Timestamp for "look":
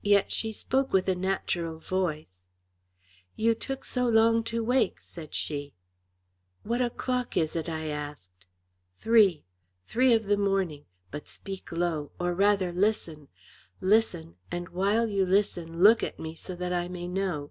15.82-16.02